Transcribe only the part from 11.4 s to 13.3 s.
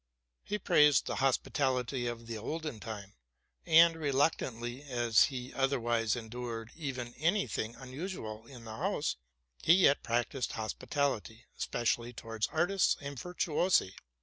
especially towards artists and